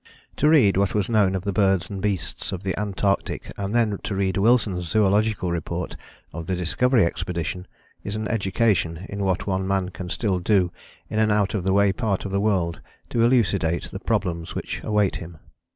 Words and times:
To 0.37 0.49
read 0.49 0.77
what 0.77 0.95
was 0.95 1.09
known 1.09 1.35
of 1.35 1.43
the 1.43 1.53
birds 1.53 1.87
and 1.87 2.01
beasts 2.01 2.51
of 2.51 2.63
the 2.63 2.75
Antarctic 2.79 3.53
and 3.55 3.75
then 3.75 3.99
to 4.01 4.15
read 4.15 4.35
Wilson's 4.35 4.85
Zoological 4.87 5.51
Report 5.51 5.95
of 6.33 6.47
the 6.47 6.55
Discovery 6.55 7.05
Expedition 7.05 7.67
is 8.03 8.15
an 8.15 8.27
education 8.27 9.05
in 9.09 9.23
what 9.23 9.45
one 9.45 9.67
man 9.67 9.89
can 9.89 10.09
still 10.09 10.39
do 10.39 10.71
in 11.07 11.19
an 11.19 11.29
out 11.29 11.53
of 11.53 11.63
the 11.63 11.71
way 11.73 11.93
part 11.93 12.25
of 12.25 12.31
the 12.31 12.41
world 12.41 12.81
to 13.11 13.21
elucidate 13.21 13.91
the 13.91 13.99
problems 13.99 14.55
which 14.55 14.81
await 14.83 15.17
him. 15.17 15.37